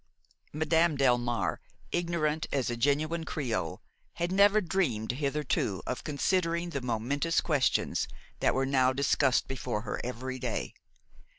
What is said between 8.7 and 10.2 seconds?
discussed before her